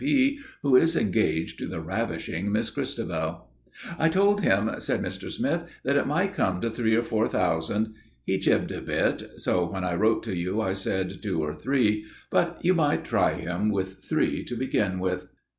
[0.01, 3.51] P., who is engaged to the ravishing Miss Christabel."
[3.99, 5.29] "I told him," said Mr.
[5.29, 7.93] Smith, "that it might come to three or four thousand.
[8.25, 12.07] He jibbed a bit so when I wrote to you I said two or three.
[12.31, 15.27] But you might try him with three to begin with."